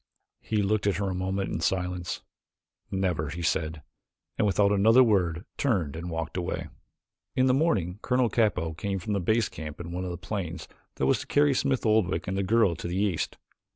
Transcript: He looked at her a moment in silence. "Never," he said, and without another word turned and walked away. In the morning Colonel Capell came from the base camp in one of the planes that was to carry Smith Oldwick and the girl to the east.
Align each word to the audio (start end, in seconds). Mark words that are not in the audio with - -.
He 0.39 0.63
looked 0.63 0.87
at 0.87 0.95
her 0.97 1.11
a 1.11 1.13
moment 1.13 1.51
in 1.53 1.59
silence. 1.59 2.21
"Never," 2.89 3.29
he 3.29 3.43
said, 3.43 3.83
and 4.35 4.47
without 4.47 4.71
another 4.71 5.03
word 5.03 5.45
turned 5.57 5.95
and 5.95 6.09
walked 6.09 6.37
away. 6.37 6.69
In 7.35 7.45
the 7.45 7.53
morning 7.53 7.99
Colonel 8.01 8.27
Capell 8.27 8.73
came 8.75 8.97
from 8.97 9.13
the 9.13 9.19
base 9.19 9.47
camp 9.47 9.79
in 9.79 9.91
one 9.91 10.03
of 10.03 10.09
the 10.09 10.17
planes 10.17 10.67
that 10.95 11.05
was 11.05 11.19
to 11.19 11.27
carry 11.27 11.53
Smith 11.53 11.85
Oldwick 11.85 12.27
and 12.27 12.35
the 12.35 12.41
girl 12.41 12.75
to 12.77 12.87
the 12.87 12.97
east. 12.97 13.37